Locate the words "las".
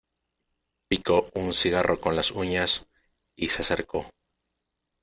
2.15-2.31